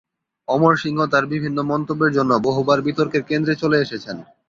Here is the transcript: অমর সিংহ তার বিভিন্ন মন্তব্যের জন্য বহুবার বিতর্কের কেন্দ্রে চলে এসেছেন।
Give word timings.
অমর 0.47 0.73
সিংহ 0.77 0.99
তার 1.13 1.25
বিভিন্ন 1.33 1.57
মন্তব্যের 1.71 2.15
জন্য 2.17 2.31
বহুবার 2.47 2.79
বিতর্কের 2.87 3.23
কেন্দ্রে 3.29 3.53
চলে 3.55 3.77
এসেছেন। 3.81 4.17